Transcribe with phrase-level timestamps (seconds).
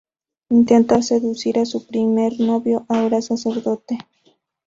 [0.49, 3.99] Intenta seducir a su primer novio, ahora sacerdote.